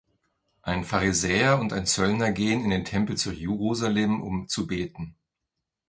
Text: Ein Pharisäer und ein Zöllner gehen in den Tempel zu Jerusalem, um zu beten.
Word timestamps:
Ein 0.63 0.83
Pharisäer 0.83 1.59
und 1.59 1.73
ein 1.73 1.85
Zöllner 1.85 2.31
gehen 2.31 2.63
in 2.63 2.71
den 2.71 2.85
Tempel 2.85 3.17
zu 3.17 3.31
Jerusalem, 3.31 4.19
um 4.23 4.47
zu 4.47 4.65
beten. 4.65 5.15